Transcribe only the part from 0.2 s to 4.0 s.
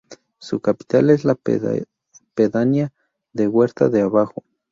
Su capital es la pedanía de Huerta